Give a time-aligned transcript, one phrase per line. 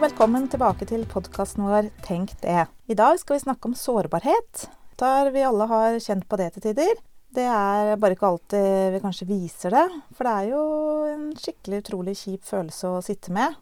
[0.00, 2.62] velkommen tilbake til podkasten vår Tenk det.
[2.88, 4.62] I dag skal vi snakke om sårbarhet.
[4.96, 6.94] Der vi alle har kjent på det til tider.
[7.28, 9.82] Det er bare ikke alltid vi kanskje viser det,
[10.16, 10.62] for det er jo
[11.10, 13.58] en skikkelig utrolig kjip følelse å sitte med.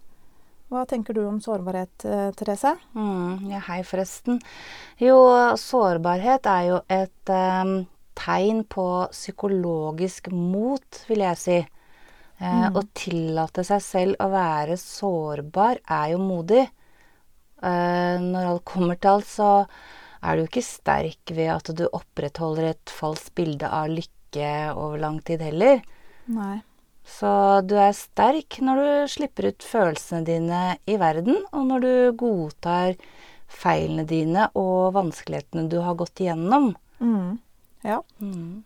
[0.71, 2.77] Hva tenker du om sårbarhet, eh, Therese?
[2.95, 4.39] Mm, ja, hei, forresten.
[5.02, 5.19] Jo,
[5.59, 7.80] sårbarhet er jo et um,
[8.15, 11.59] tegn på psykologisk mot, vil jeg si.
[12.38, 12.77] Eh, Mm.
[12.77, 16.69] Å tillate seg selv å være sårbar er jo modig.
[17.62, 19.66] Eh, når alt kommer til alt, så
[20.23, 25.20] er du ikke sterk ved at du opprettholder et falskt bilde av lykke over lang
[25.20, 25.82] tid heller.
[26.27, 26.60] Nei.
[27.09, 31.93] Så du er sterk når du slipper ut følelsene dine i verden, og når du
[32.20, 32.98] godtar
[33.48, 36.74] feilene dine og vanskelighetene du har gått igjennom.
[37.01, 37.38] Mm.
[37.87, 38.02] Ja.
[38.20, 38.62] Mm.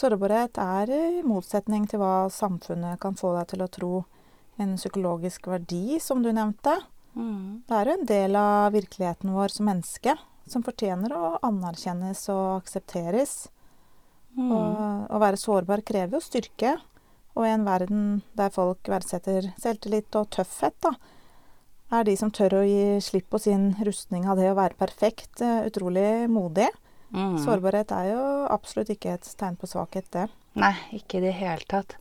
[0.00, 3.92] Sårbarhet er i motsetning til hva samfunnet kan få deg til å tro
[4.60, 6.78] en psykologisk verdi, som du nevnte.
[7.12, 7.62] Mm.
[7.68, 10.14] Det er jo en del av virkeligheten vår som menneske,
[10.48, 13.50] som fortjener å anerkjennes og aksepteres.
[14.38, 14.48] Mm.
[14.48, 16.78] Og å være sårbar krever jo styrke.
[17.36, 18.04] Og i en verden
[18.38, 20.94] der folk verdsetter selvtillit og tøffhet, da,
[21.90, 25.42] er de som tør å gi slipp på sin rustning av det å være perfekt,
[25.42, 26.70] eh, utrolig modig.
[27.10, 27.38] Mm.
[27.42, 30.28] Sårbarhet er jo absolutt ikke et tegn på svakhet, det.
[30.58, 31.96] Nei, ikke i det hele tatt.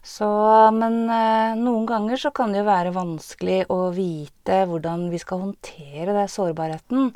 [0.00, 0.26] Så,
[0.72, 5.42] men eh, noen ganger så kan det jo være vanskelig å vite hvordan vi skal
[5.42, 7.10] håndtere den sårbarheten.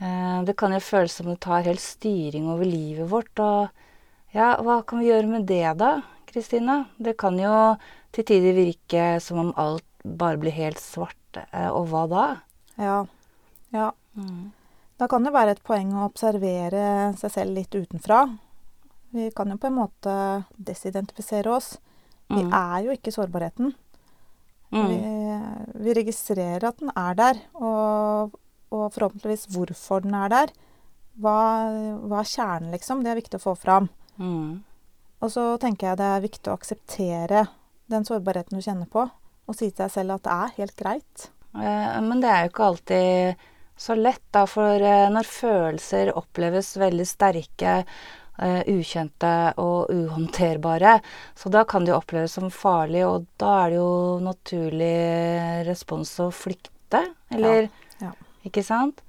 [0.00, 3.34] Eh, det kan jo føles som det tar helt styring over livet vårt.
[3.44, 3.68] Og
[4.36, 5.98] ja, hva kan vi gjøre med det da,
[6.30, 6.84] Kristina?
[6.96, 7.54] Det kan jo
[8.16, 11.18] til tider virke som om alt bare blir helt svart.
[11.52, 12.24] Eh, og hva da?
[12.80, 13.02] Ja.
[13.76, 13.90] ja.
[15.00, 18.18] Da kan det være et poeng å observere seg selv litt utenfra.
[19.16, 20.16] Vi kan jo på en måte
[20.60, 21.78] desidentifisere oss.
[22.28, 22.52] Vi Mm.
[22.54, 23.72] er jo ikke sårbarheten.
[24.70, 24.86] Mm.
[24.86, 24.98] Vi,
[25.82, 28.36] vi registrerer at den er der, og,
[28.70, 30.52] og forhåpentligvis hvorfor den er der.
[31.20, 31.38] Hva,
[32.06, 33.02] hva er kjernen, liksom?
[33.02, 33.88] Det er viktig å få fram.
[34.20, 34.62] Mm.
[35.20, 37.48] Og så tenker jeg det er viktig å akseptere
[37.90, 39.08] den sårbarheten du kjenner på,
[39.48, 41.30] og si til deg selv at det er helt greit.
[41.56, 43.36] Eh, Men det er jo ikke alltid
[43.80, 47.78] så lett, da, for eh, når følelser oppleves veldig sterke,
[48.36, 49.32] eh, ukjente
[49.62, 50.98] og uhåndterbare,
[51.34, 53.94] så da kan det jo oppleves som farlig, og da er det jo
[54.26, 54.96] naturlig
[55.70, 57.70] respons å flykte, eller
[58.00, 58.12] Ja.
[58.48, 59.02] Ikke sant?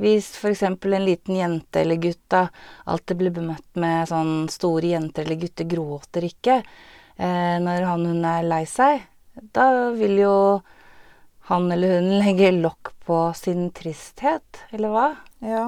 [0.00, 0.62] Hvis f.eks.
[0.64, 2.46] en liten jente eller gutt da
[2.88, 8.24] alltid blir bemøtt med sånn store jenter eller gutter gråter ikke eh, når han hun
[8.24, 9.04] er lei seg,
[9.52, 10.36] da vil jo
[11.52, 15.06] han eller hun legge lokk på sin tristhet, eller hva?
[15.42, 15.64] Ja,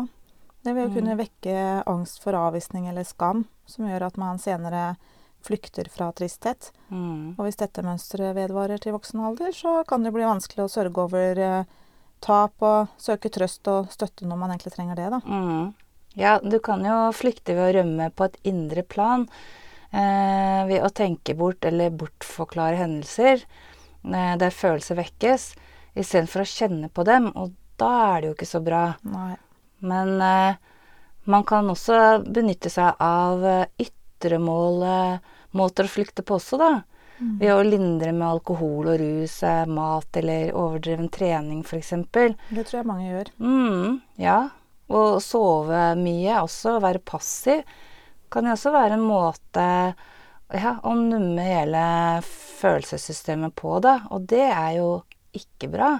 [0.62, 1.54] det vil jo kunne vekke
[1.90, 4.92] angst for avvisning eller skam, som gjør at man senere
[5.42, 6.68] flykter fra tristhet.
[6.94, 7.34] Mm.
[7.34, 11.02] Og hvis dette mønsteret vedvarer til voksen alder, så kan det bli vanskelig å sørge
[11.02, 11.72] over eh,
[12.22, 15.20] tap og søke trøst og støtte når man egentlig trenger det, da.
[15.26, 15.74] Mm.
[16.22, 19.26] Ja, du kan jo flykte ved å rømme på et indre plan.
[19.90, 25.50] Eh, ved å tenke bort eller bortforklare hendelser eh, der følelser vekkes,
[25.94, 27.30] istedenfor å kjenne på dem.
[27.36, 28.84] Og da er det jo ikke så bra.
[29.08, 29.34] Nei.
[29.82, 30.60] Men eh,
[31.24, 36.58] man kan også benytte seg av eh, ytre mål, eh, måter å flykte på også,
[36.62, 36.72] da.
[37.22, 41.92] Ved å lindre med alkohol og rus, eh, mat eller overdreven trening f.eks.
[42.10, 43.30] Det tror jeg mange gjør.
[43.38, 44.38] Mm, ja.
[44.92, 47.62] Og sove mye også, være passiv,
[48.32, 49.66] kan jo også være en måte
[50.52, 51.84] ja, å numme hele
[52.26, 54.00] følelsessystemet på, da.
[54.10, 54.90] Og det er jo
[55.36, 55.90] ikke bra.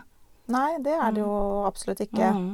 [0.52, 1.32] Nei, det er det jo
[1.66, 2.32] absolutt ikke.
[2.36, 2.52] Mm.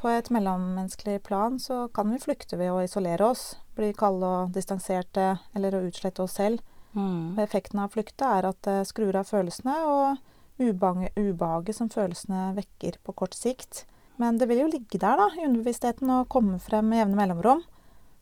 [0.00, 4.54] På et mellommenneskelig plan så kan vi flykte ved å isolere oss, bli kalde og
[4.56, 6.64] distanserte eller å utslette oss selv.
[6.96, 7.36] Mm.
[7.42, 12.98] Effekten av flukta er at det skrur av følelsene og ubehaget, ubehaget som følelsene vekker
[13.04, 13.84] på kort sikt.
[14.20, 17.64] Men det vil jo ligge der da, i underbevisstheten og komme frem med jevne mellomrom.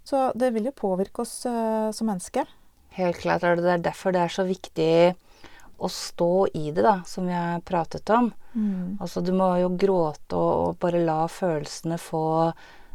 [0.05, 2.45] Så det vil jo påvirke oss uh, som menneske.
[2.99, 3.47] Helt klart.
[3.47, 5.15] og Det er derfor det er så viktig
[5.79, 8.33] å stå i det, da, som har pratet om.
[9.01, 12.53] Altså, du må jo gråte og, og bare la følelsene få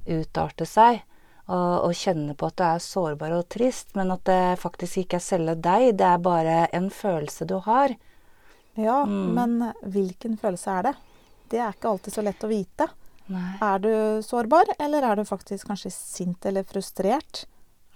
[0.07, 1.01] utarte seg.
[1.49, 5.17] Og, og kjenne på at du er sårbar og trist, men at det faktisk ikke
[5.17, 5.95] er selve deg.
[5.97, 7.95] Det er bare en følelse du har.
[8.77, 9.33] Ja, Mm.
[9.35, 10.95] men hvilken følelse er det?
[11.49, 12.85] Det er ikke alltid så lett å vite.
[13.29, 13.57] Nei.
[13.65, 13.89] Er du
[14.25, 17.45] sårbar, eller er du faktisk kanskje sint eller frustrert?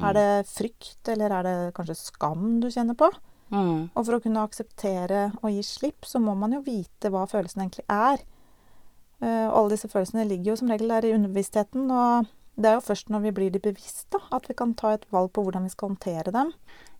[0.01, 3.07] Er det frykt, eller er det kanskje skam du kjenner på?
[3.53, 3.89] Mm.
[3.93, 7.65] Og for å kunne akseptere og gi slipp, så må man jo vite hva følelsen
[7.65, 8.23] egentlig er.
[9.23, 12.87] Uh, alle disse følelsene ligger jo som regel der i underbevisstheten, og det er jo
[12.87, 15.67] først når vi blir de bevisst da, at vi kan ta et valg på hvordan
[15.67, 16.49] vi skal håndtere dem.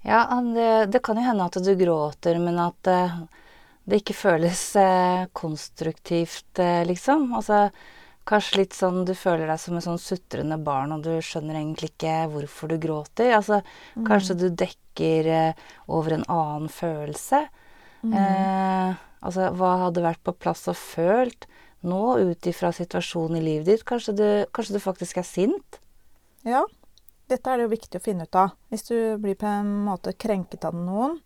[0.06, 3.20] Ja, det, det kan jo hende at du gråter, men at uh,
[3.90, 7.32] det ikke føles uh, konstruktivt, liksom.
[7.36, 7.68] Altså
[8.30, 11.94] kanskje litt sånn du føler deg som et sånn sutrende barn, og du skjønner egentlig
[11.94, 13.34] ikke hvorfor du gråter.
[13.38, 14.06] Altså mm.
[14.08, 17.44] kanskje du dekker eh, over en annen følelse.
[18.04, 18.16] Mm.
[18.20, 21.48] Eh, altså hva hadde vært på plass og følt
[21.84, 23.86] nå ut ifra situasjonen i livet ditt?
[23.88, 25.80] Kanskje du, kanskje du faktisk er sint?
[26.48, 26.64] Ja.
[27.32, 28.56] Dette er det jo viktig å finne ut av.
[28.72, 31.20] Hvis du blir på en måte krenket av noen,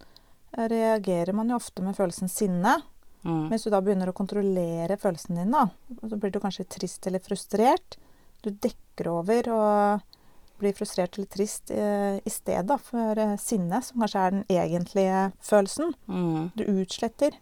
[0.58, 2.78] reagerer man jo ofte med følelsen sinne.
[3.28, 3.48] Mm.
[3.52, 7.24] Mens du da begynner å kontrollere følelsene dine, da, så blir du kanskje trist eller
[7.24, 7.98] frustrert.
[8.46, 10.06] Du dekker over og
[10.62, 15.26] blir frustrert eller trist eh, i stedet for eh, sinne, som kanskje er den egentlige
[15.46, 15.94] følelsen.
[16.08, 16.48] Mm.
[16.58, 17.36] Du utsletter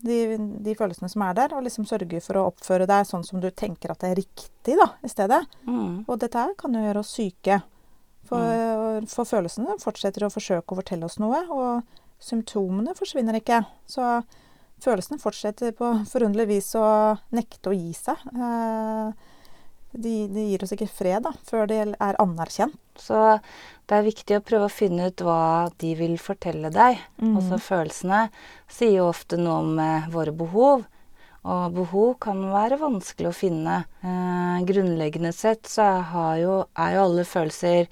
[0.00, 0.18] de,
[0.64, 3.50] de, følelsene som er der, og liksom sørger for å oppføre deg sånn som du
[3.52, 5.44] tenker at det er riktig da, i stedet.
[5.68, 6.06] Mm.
[6.06, 7.60] Og dette her kan jo gjøre oss syke.
[8.30, 9.08] For, mm.
[9.10, 13.62] for følelsene fortsetter å forsøke å fortelle oss noe, og symptomene forsvinner ikke.
[13.90, 14.06] Så
[14.82, 16.86] følelsene fortsetter på forunderlig vis å
[17.36, 18.22] nekte å gi seg.
[18.34, 19.28] Eh,
[19.90, 22.78] de, de, gir oss ikke fred da, før de er anerkjent.
[23.00, 23.18] Så
[23.88, 27.00] det er viktig å prøve å finne ut hva de vil fortelle deg.
[27.22, 27.34] Mm.
[27.40, 28.26] Altså følelsene
[28.70, 30.86] sier jo ofte noe om eh, våre behov.
[31.40, 33.80] Og behov kan være vanskelig å finne.
[34.04, 37.90] Eh, grunnleggende sett så er jo, er jo alle følelser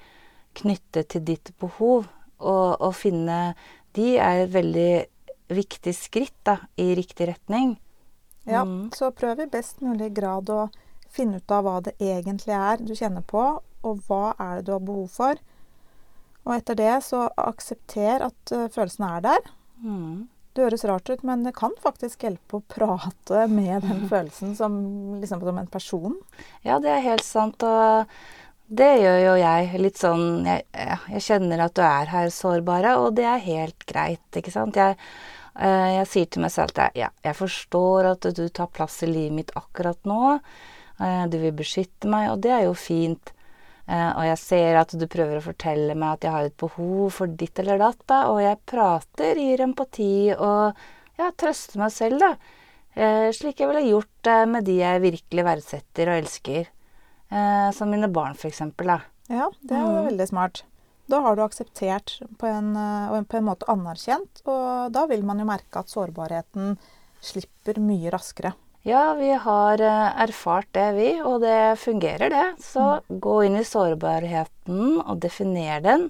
[0.58, 2.06] knyttet til ditt behov.
[2.38, 3.56] Og å finne
[3.96, 4.92] de er veldig
[5.48, 7.76] viktig skritt da, i riktig retning.
[8.48, 8.90] Ja, mm.
[8.96, 10.68] så prøv i best mulig grad å
[11.12, 13.44] finne ut av hva det egentlig er du kjenner på,
[13.84, 15.40] og hva er det du har behov for.
[16.46, 19.48] Og etter det så aksepter at uh, følelsene er der.
[19.84, 20.28] Mm.
[20.56, 24.76] Det høres rart ut, men det kan faktisk hjelpe å prate med den følelsen som,
[25.20, 26.18] liksom, som en person.
[26.66, 27.62] Ja, det er helt sant.
[27.62, 28.08] Og
[28.68, 29.72] det gjør jo jeg.
[29.80, 34.24] Litt sånn jeg, jeg, kjenner at du er her sårbare, og det er helt greit,
[34.40, 34.76] ikke sant.
[34.76, 34.96] Jeg
[35.58, 39.08] jeg sier til meg selv at jeg, ja, jeg forstår at du tar plass i
[39.10, 40.38] livet mitt akkurat nå.
[40.98, 43.32] Eh, du vil beskytte meg, og det er jo fint.
[43.88, 47.10] Eh, og jeg ser at du prøver å fortelle meg at jeg har et behov
[47.20, 50.78] for ditt eller datt, og jeg prater, gir empati og
[51.18, 52.34] ja, trøster meg selv, da.
[53.34, 56.64] Slik jeg ville gjort med de jeg virkelig verdsetter og elsker.
[57.76, 58.90] Som mine barn, eksempel.
[59.30, 60.08] Ja, det er mm.
[60.08, 60.64] veldig smart.
[61.08, 65.40] Da har du akseptert på en, eh, på en måte anerkjent, og da vil man
[65.40, 66.76] jo merke at sårbarheten
[67.24, 68.52] slipper mye raskere.
[68.86, 72.46] Ja, vi har eh, erfart det, vi, og det fungerer, det.
[72.62, 73.20] Så mm.
[73.24, 76.08] gå inn i sårbarheten og definer den.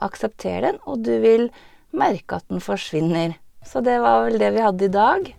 [0.00, 1.48] Aksepter den, og du vil
[1.90, 3.36] merke at den forsvinner.
[3.66, 5.30] Så det var vel det vi hadde i dag.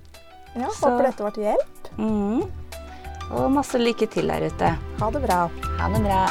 [0.53, 1.91] Ja, Så, Håper dette var til hjelp.
[1.97, 2.43] Mm,
[3.31, 4.75] og masse lykke til der ute.
[5.01, 5.43] Ha det bra.
[5.79, 6.23] Ha det bra.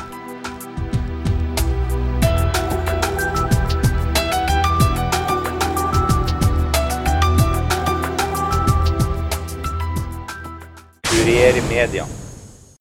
[11.20, 12.19] Suriyeri é Medium.